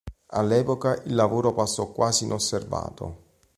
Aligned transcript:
All'epoca 0.29 0.99
il 1.05 1.13
lavorò 1.13 1.53
passo 1.53 1.91
quasi 1.91 2.23
inosservato. 2.23 3.19